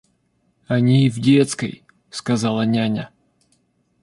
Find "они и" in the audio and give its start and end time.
0.67-1.11